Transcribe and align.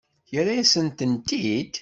Yerra-yasen-tent-id? 0.33 1.73